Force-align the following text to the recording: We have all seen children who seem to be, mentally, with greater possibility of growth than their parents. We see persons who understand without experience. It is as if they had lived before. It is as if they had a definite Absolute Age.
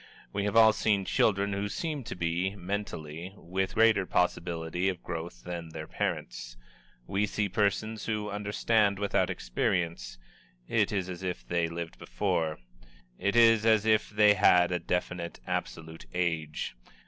We 0.33 0.45
have 0.45 0.55
all 0.55 0.73
seen 0.73 1.05
children 1.05 1.53
who 1.53 1.69
seem 1.69 2.03
to 2.05 2.15
be, 2.15 2.55
mentally, 2.55 3.35
with 3.37 3.75
greater 3.75 4.07
possibility 4.07 4.89
of 4.89 5.03
growth 5.03 5.43
than 5.43 5.69
their 5.69 5.85
parents. 5.85 6.57
We 7.05 7.27
see 7.27 7.47
persons 7.47 8.05
who 8.07 8.27
understand 8.27 8.97
without 8.97 9.29
experience. 9.29 10.17
It 10.67 10.91
is 10.91 11.07
as 11.07 11.21
if 11.21 11.47
they 11.47 11.65
had 11.65 11.73
lived 11.73 11.99
before. 11.99 12.57
It 13.19 13.35
is 13.35 13.63
as 13.63 13.85
if 13.85 14.09
they 14.09 14.33
had 14.33 14.71
a 14.71 14.79
definite 14.79 15.39
Absolute 15.45 16.07
Age. 16.15 16.75